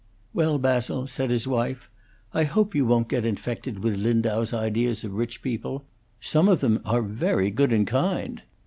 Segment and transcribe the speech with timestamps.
[0.33, 1.87] "Well, Basil," said his wife,
[2.33, 5.85] "I hope you won't get infected with Lindau's ideas of rich people.
[6.19, 8.41] Some of them are very good and kind."